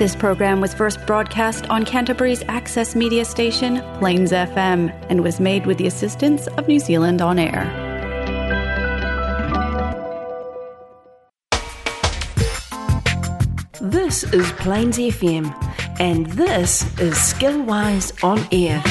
[0.00, 5.66] This program was first broadcast on Canterbury's access media station, Plains FM, and was made
[5.66, 7.66] with the assistance of New Zealand On Air.
[13.82, 15.54] This is Plains FM,
[16.00, 18.82] and this is Schoolwise On Air.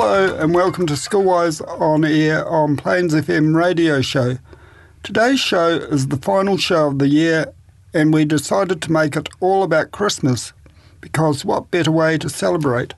[0.00, 4.38] Hello and welcome to Schoolwise on Air on Plains FM radio show.
[5.02, 7.52] Today's show is the final show of the year
[7.92, 10.52] and we decided to make it all about Christmas
[11.00, 12.94] because what better way to celebrate?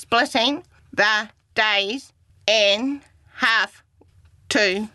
[0.00, 0.62] Splitting
[0.94, 2.14] the days
[2.46, 3.02] in
[3.34, 3.84] half
[4.48, 4.88] to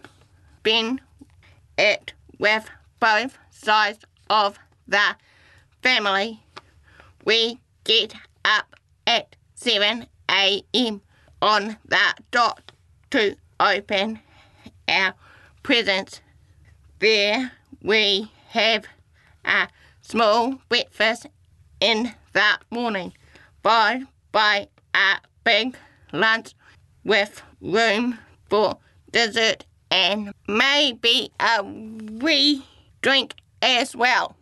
[0.60, 1.00] spend
[1.78, 2.68] it with
[3.00, 4.00] both sides
[4.32, 4.58] of
[4.88, 5.16] the
[5.84, 6.42] family.
[7.24, 11.02] We get up at 7 a.m.
[11.40, 12.72] on the dot
[13.12, 14.20] to open
[14.88, 15.14] our
[15.62, 16.22] presents.
[16.98, 17.52] There
[17.84, 18.86] we have
[19.46, 19.68] a
[20.02, 21.28] small breakfast
[21.80, 23.14] in the morning,
[23.62, 25.78] followed by a big
[26.14, 26.54] lunch
[27.04, 28.18] with room
[28.50, 28.78] for
[29.12, 32.64] dessert and maybe a wee
[33.02, 34.36] drink as well.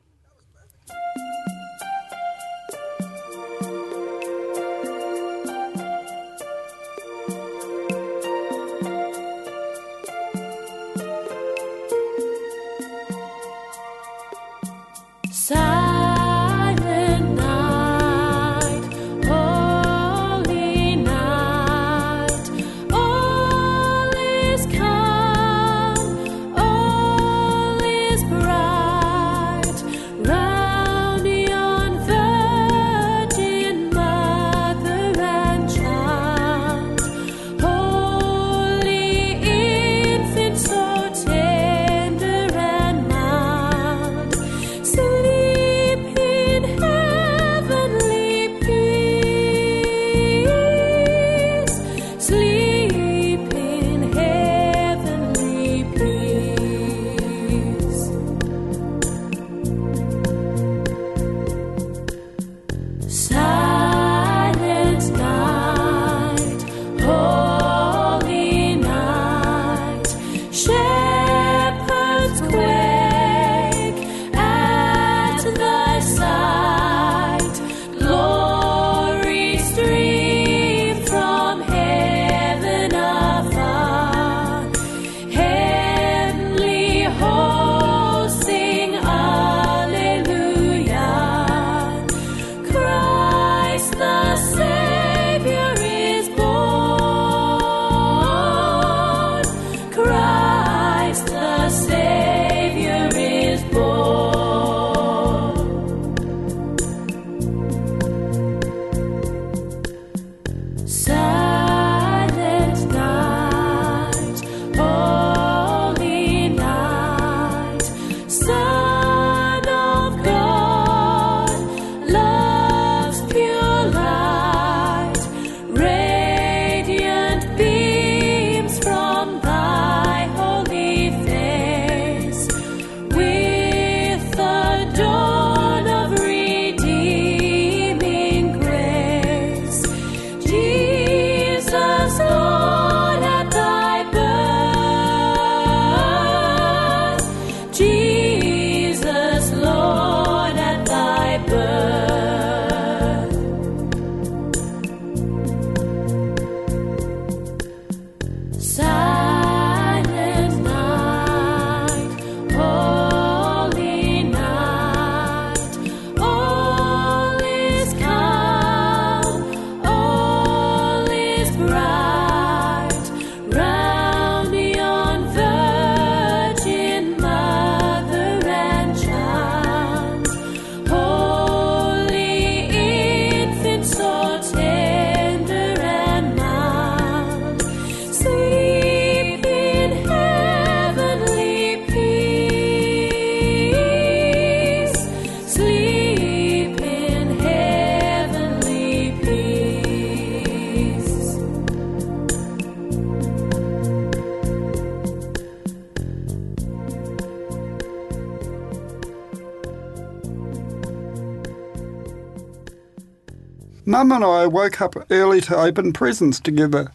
[213.93, 216.91] Mum and I woke up early to open presents together.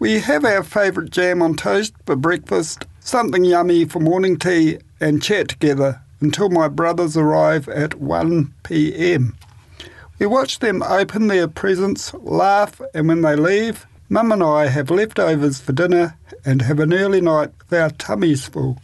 [0.00, 5.22] We have our favourite jam on toast for breakfast, something yummy for morning tea, and
[5.22, 9.36] chat together until my brothers arrive at 1 pm.
[10.18, 14.90] We watch them open their presents, laugh, and when they leave, Mum and I have
[14.90, 18.82] leftovers for dinner and have an early night with our tummies full.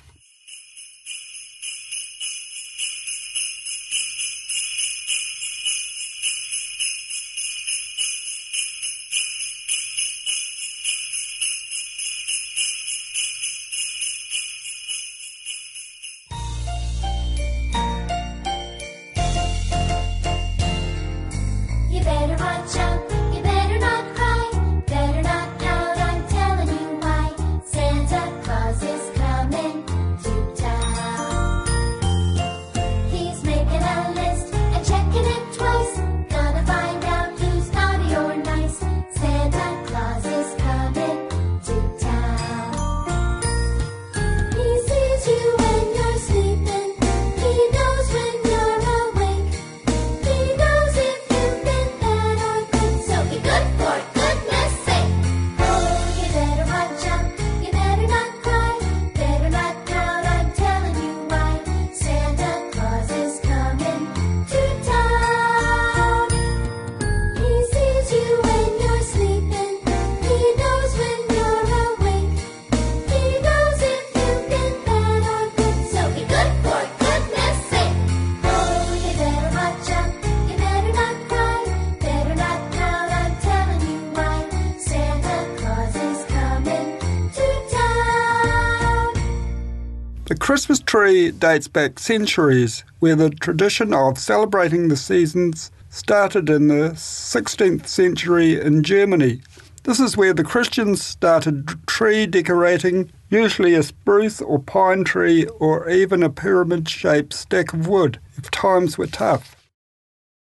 [90.96, 98.58] Dates back centuries, where the tradition of celebrating the seasons started in the 16th century
[98.58, 99.42] in Germany.
[99.82, 105.86] This is where the Christians started tree decorating, usually a spruce or pine tree or
[105.90, 109.54] even a pyramid shaped stack of wood if times were tough.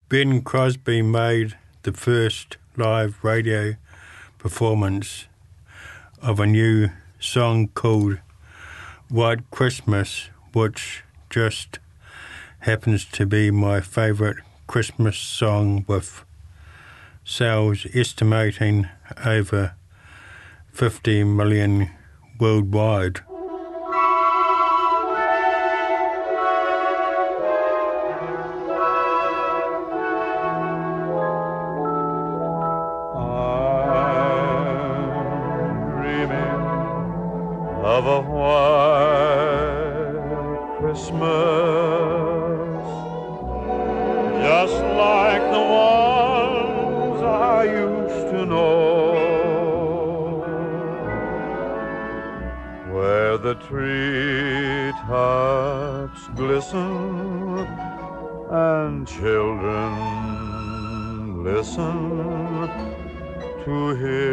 [0.07, 3.75] Bing Crosby made the first live radio
[4.38, 5.25] performance
[6.21, 8.19] of a new song called
[9.09, 11.79] White Christmas, which just
[12.59, 16.24] happens to be my favourite Christmas song with
[17.25, 18.88] sales estimating
[19.25, 19.75] over
[20.71, 21.89] 50 million
[22.39, 23.19] worldwide.
[40.95, 42.87] Christmas,
[44.47, 48.79] just like the ones I used to know,
[52.93, 55.01] where the treetops
[56.33, 57.57] glisten
[58.49, 59.91] and children
[61.43, 62.69] listen
[63.65, 64.25] to hear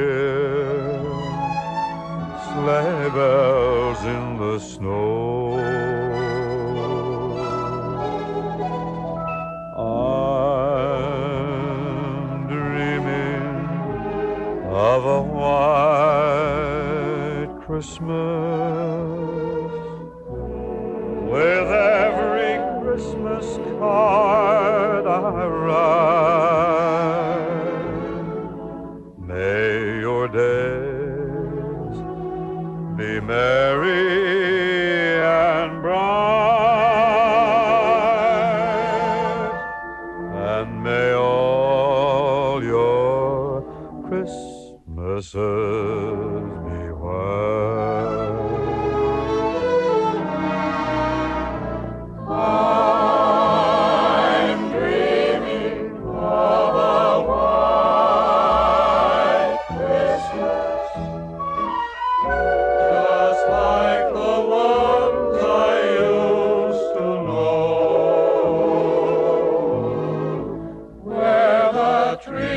[72.23, 72.52] tree.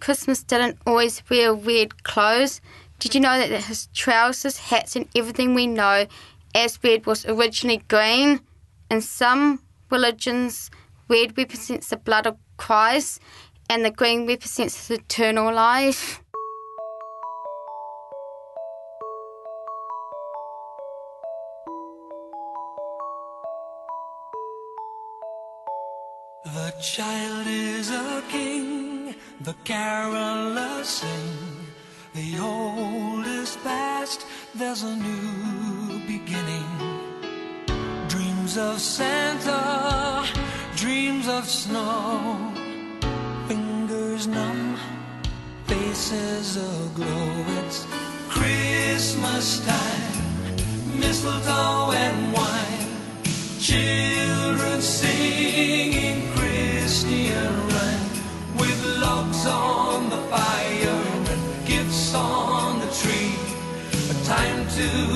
[0.00, 2.60] Christmas didn't always wear weird clothes.
[2.98, 6.06] Did you know that his trousers, hats, and everything we know
[6.54, 8.40] as red was originally green?
[8.90, 9.60] In some
[9.90, 10.70] religions,
[11.08, 13.20] red represents the blood of Christ,
[13.68, 16.20] and the green represents his eternal life.
[26.44, 28.93] The child is a king.
[29.40, 31.66] The carolers sing,
[32.14, 36.70] the old is past, there's a new beginning.
[38.08, 40.24] Dreams of Santa,
[40.76, 42.52] dreams of snow,
[43.48, 44.76] fingers numb,
[45.66, 47.44] faces aglow.
[47.58, 47.86] It's
[48.28, 52.88] Christmas time, mistletoe and wine,
[53.58, 55.93] children sing.
[64.74, 65.13] to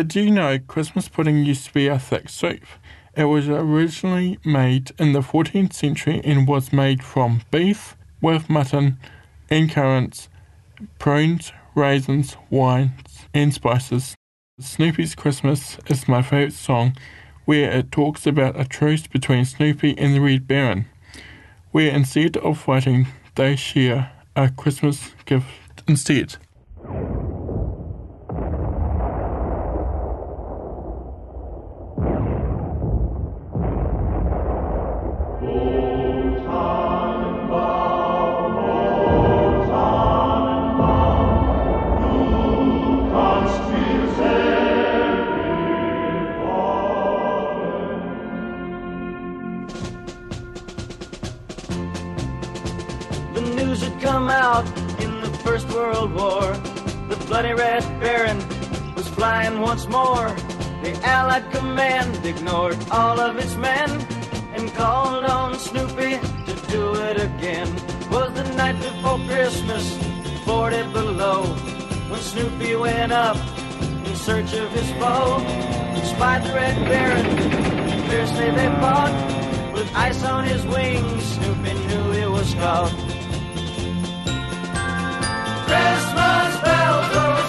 [0.00, 2.64] Did you know Christmas pudding used to be a thick soup?
[3.14, 8.96] It was originally made in the 14th century and was made from beef with mutton
[9.50, 10.30] and currants,
[10.98, 14.14] prunes, raisins, wines, and spices.
[14.58, 16.96] Snoopy's Christmas is my favourite song,
[17.44, 20.86] where it talks about a truce between Snoopy and the Red Baron,
[21.72, 26.36] where instead of fighting, they share a Christmas gift instead.
[59.20, 60.28] Flying once more.
[60.82, 63.90] The Allied command ignored all of its men
[64.54, 66.12] and called on Snoopy
[66.46, 67.68] to do it again.
[68.10, 69.84] Was the night before Christmas,
[70.46, 71.42] 40 below,
[72.08, 73.36] when Snoopy went up
[74.06, 75.36] in search of his foe.
[76.12, 77.26] Spied the Red Baron,
[78.08, 79.14] fiercely they fought.
[79.74, 82.94] With ice on his wings, Snoopy knew he was caught.
[85.68, 87.39] Christmas bells,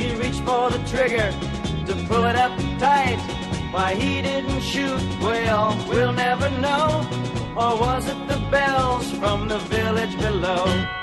[0.00, 1.30] He reached for the trigger
[1.86, 3.20] to pull it up tight.
[3.70, 7.06] Why he didn't shoot, well, we'll never know.
[7.54, 10.99] Or was it the bells from the village below?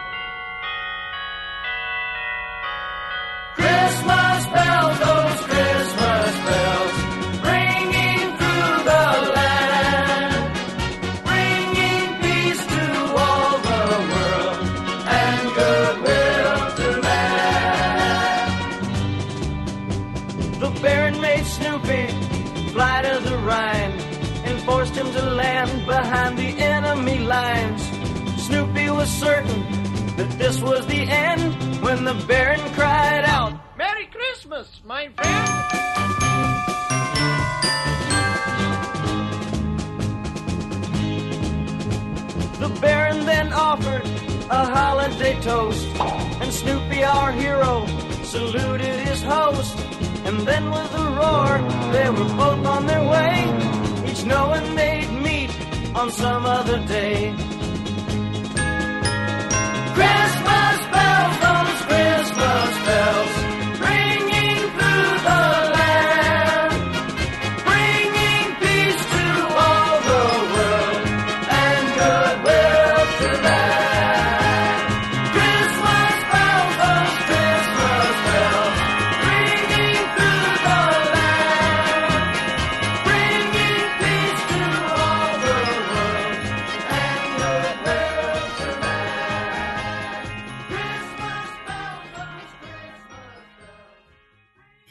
[29.07, 29.61] Was certain
[30.17, 35.47] that this was the end when the Baron cried out, Merry Christmas, my friend.
[42.59, 44.05] The Baron then offered
[44.49, 45.87] a holiday toast,
[46.41, 47.85] and Snoopy, our hero,
[48.23, 49.77] saluted his host.
[50.25, 51.51] And then with a roar,
[51.93, 53.35] they were both on their way,
[54.09, 55.51] each knowing they'd meet
[55.95, 57.46] on some other day.
[62.87, 63.36] Bells,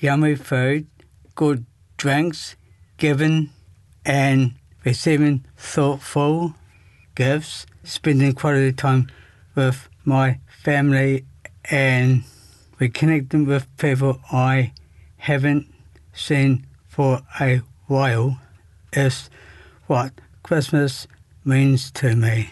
[0.06, 0.86] yummy food,
[1.34, 1.66] good
[1.96, 2.54] drinks
[2.96, 3.50] giving
[4.04, 6.54] and receiving thoughtful
[7.16, 9.10] gifts, spending quality time
[9.56, 11.24] with my family,
[11.72, 12.22] and
[12.80, 14.72] reconnecting with people I
[15.16, 15.66] haven't
[16.12, 18.38] seen for a while
[18.92, 19.28] is
[19.88, 20.12] what
[20.44, 21.08] Christmas
[21.44, 22.50] means to me.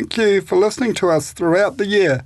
[0.00, 2.24] Thank you for listening to us throughout the year.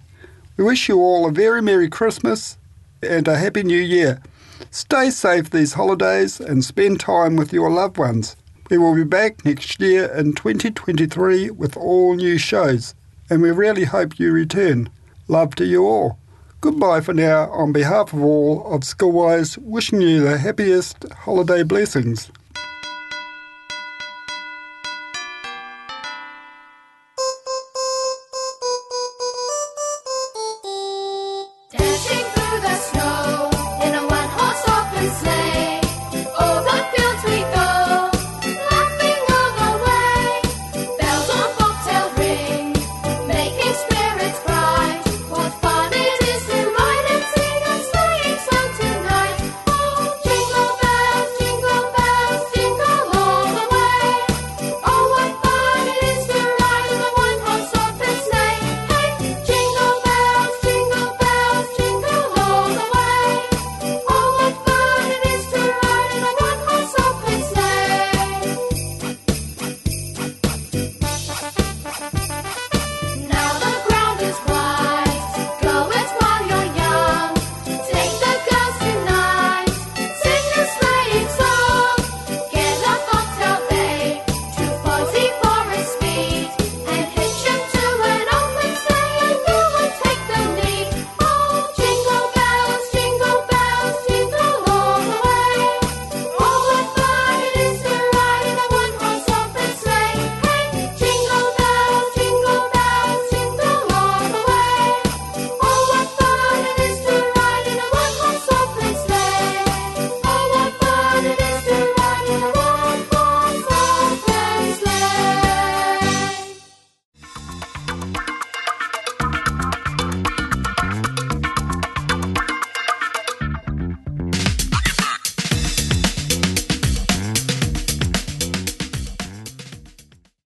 [0.57, 2.57] We wish you all a very Merry Christmas
[3.03, 4.23] and a Happy New Year.
[4.71, 8.37] Stay safe these holidays and spend time with your loved ones.
[8.71, 12.95] We will be back next year in 2023 with all new shows,
[13.29, 14.89] and we really hope you return.
[15.27, 16.17] Love to you all.
[16.61, 22.31] Goodbye for now on behalf of all of Schoolwise, wishing you the happiest holiday blessings.